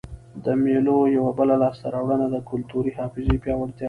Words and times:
د 0.45 0.45
مېلو 0.63 0.97
یوه 1.17 1.31
بله 1.39 1.55
لاسته 1.63 1.87
راوړنه 1.95 2.27
د 2.31 2.37
کلتوري 2.49 2.91
حافظې 2.99 3.35
پیاوړتیا 3.43 3.77
ده. 3.77 3.79